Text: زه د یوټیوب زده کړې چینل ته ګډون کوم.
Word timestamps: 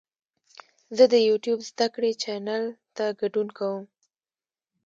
زه 0.97 1.03
د 1.13 1.15
یوټیوب 1.29 1.59
زده 1.69 1.87
کړې 1.93 2.11
چینل 2.21 2.63
ته 2.95 3.05
ګډون 3.19 3.47
کوم. 3.57 3.83